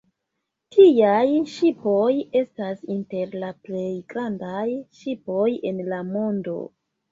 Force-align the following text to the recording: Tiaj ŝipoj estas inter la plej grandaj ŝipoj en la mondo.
Tiaj 0.77 1.27
ŝipoj 1.55 2.07
estas 2.41 2.81
inter 2.95 3.37
la 3.45 3.53
plej 3.69 3.85
grandaj 4.15 4.65
ŝipoj 5.03 5.47
en 5.73 5.87
la 5.95 6.03
mondo. 6.11 6.61